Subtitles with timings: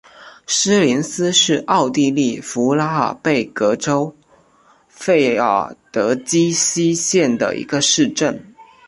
[0.47, 4.15] 施林斯是奥地利福拉尔贝格州
[4.89, 8.55] 费尔德基希县的一个市镇。